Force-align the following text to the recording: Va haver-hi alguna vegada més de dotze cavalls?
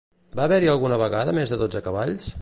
Va 0.39 0.43
haver-hi 0.45 0.71
alguna 0.71 0.97
vegada 1.03 1.37
més 1.39 1.53
de 1.55 1.63
dotze 1.65 1.87
cavalls? 1.89 2.29